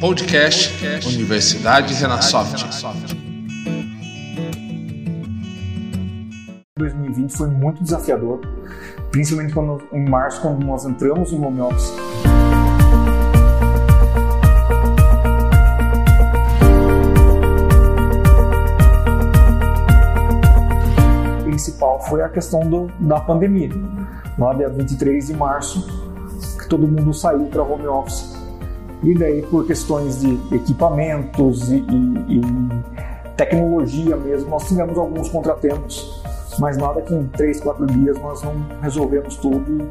[0.00, 0.72] Podcast
[1.06, 2.64] Universidade Renasoft.
[6.78, 8.40] 2020 foi muito desafiador,
[9.10, 11.92] principalmente quando, em março, quando nós entramos em home office.
[21.44, 23.70] Principal foi a questão do, da pandemia.
[24.38, 26.09] Lá dia 23 de março,
[26.70, 28.34] todo mundo saiu para home office.
[29.02, 32.40] E daí, por questões de equipamentos e, e, e
[33.36, 36.18] tecnologia mesmo, nós tivemos alguns contratempos
[36.58, 38.52] mas nada que em três, quatro dias nós não
[38.82, 39.88] resolvemos tudo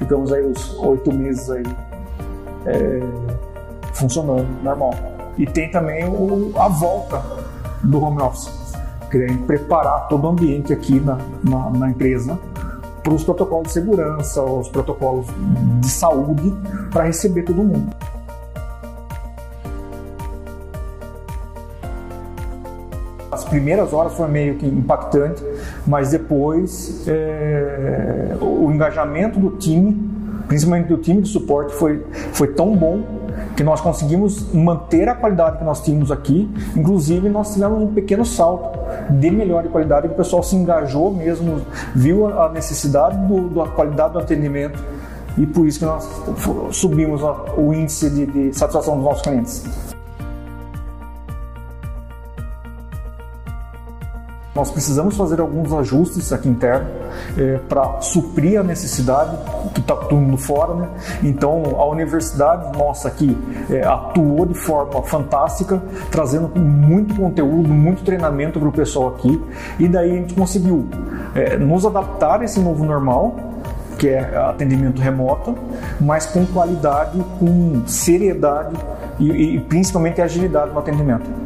[0.00, 1.62] ficamos aí os oito meses aí
[2.66, 3.00] é,
[3.92, 4.94] funcionando normal.
[5.36, 7.22] E tem também o, a volta
[7.82, 8.50] do home office,
[9.10, 12.38] querendo preparar todo o ambiente aqui na, na, na empresa
[13.02, 15.26] para os protocolos de segurança, os protocolos
[15.80, 16.52] de saúde
[16.90, 17.94] para receber todo mundo.
[23.30, 25.42] As primeiras horas foi meio que impactante,
[25.86, 30.10] mas depois é, o engajamento do time,
[30.48, 33.02] principalmente do time de suporte, foi, foi tão bom
[33.56, 36.50] que nós conseguimos manter a qualidade que nós tínhamos aqui.
[36.76, 38.78] Inclusive, nós tivemos um pequeno salto
[39.10, 41.60] de melhor qualidade, que o pessoal se engajou mesmo,
[41.94, 44.82] viu a necessidade do, da qualidade do atendimento
[45.38, 46.08] e por isso que nós
[46.72, 47.22] subimos
[47.56, 49.64] o índice de, de satisfação dos nossos clientes.
[54.60, 56.86] Nós precisamos fazer alguns ajustes aqui interno
[57.38, 59.34] é, para suprir a necessidade
[59.72, 60.74] que está todo mundo fora.
[60.74, 60.88] Né?
[61.22, 63.34] Então, a universidade nossa aqui
[63.70, 69.42] é, atuou de forma fantástica, trazendo muito conteúdo, muito treinamento para o pessoal aqui.
[69.78, 70.86] E daí a gente conseguiu
[71.34, 73.36] é, nos adaptar a esse novo normal,
[73.98, 75.56] que é atendimento remoto,
[75.98, 78.76] mas com qualidade, com seriedade
[79.18, 81.39] e, e principalmente agilidade no atendimento.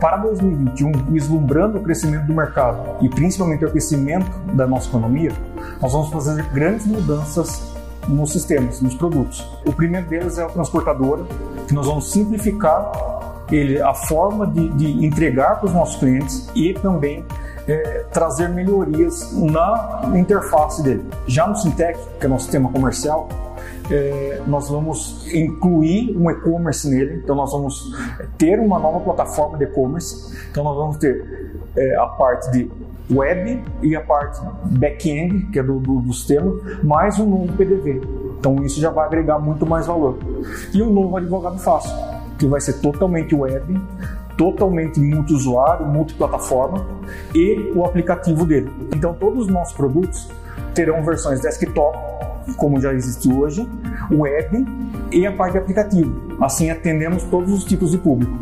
[0.00, 5.32] Para 2021, vislumbrando o crescimento do mercado e principalmente o crescimento da nossa economia,
[5.80, 7.74] nós vamos fazer grandes mudanças
[8.06, 9.46] nos sistemas, nos produtos.
[9.64, 11.26] O primeiro deles é o transportador,
[11.66, 12.92] que nós vamos simplificar
[13.50, 17.24] ele, a forma de, de entregar para os nossos clientes e também
[17.68, 21.04] é, trazer melhorias na interface dele.
[21.26, 23.28] Já no Sintec, que é nosso sistema comercial,
[23.90, 27.92] é, nós vamos incluir um e-commerce nele, então nós vamos
[28.36, 32.70] ter uma nova plataforma de e-commerce, então nós vamos ter é, a parte de
[33.10, 38.00] web e a parte back-end, que é do, do, do sistema, mais um novo PDV.
[38.38, 40.18] Então isso já vai agregar muito mais valor.
[40.72, 41.94] E um novo advogado fácil,
[42.38, 43.80] que vai ser totalmente web,
[44.36, 46.84] totalmente multi-usuário, multiplataforma
[47.34, 48.70] e o aplicativo dele.
[48.94, 50.28] Então todos os nossos produtos
[50.74, 51.96] terão versões desktop
[52.54, 53.68] como já existe hoje,
[54.10, 54.66] web
[55.10, 56.36] e a parte de aplicativo.
[56.40, 58.32] Assim atendemos todos os tipos de público.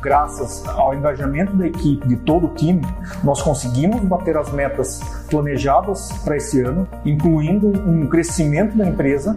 [0.00, 2.82] Graças ao engajamento da equipe, de todo o time,
[3.22, 9.36] nós conseguimos bater as metas planejadas para esse ano, incluindo um crescimento da empresa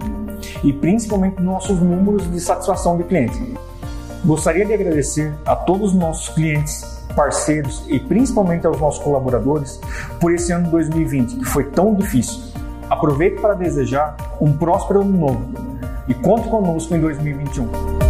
[0.63, 3.53] e principalmente nossos números de satisfação de cliente.
[4.25, 9.79] Gostaria de agradecer a todos os nossos clientes parceiros e principalmente aos nossos colaboradores
[10.19, 12.41] por esse ano de 2020 que foi tão difícil.
[12.89, 15.45] Aproveito para desejar um próspero ano novo
[16.07, 18.02] e conte conosco em 2021.